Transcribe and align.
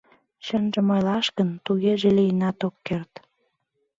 Чынжым 0.45 0.87
ойлаш 0.95 1.27
гын, 1.37 1.49
тугеже 1.65 2.09
лийынат 2.17 2.59
ок 2.67 2.75
керт. 2.87 3.11